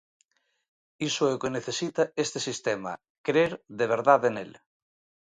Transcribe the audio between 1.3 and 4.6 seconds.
é o que necesita este sistema: crer de verdade nel.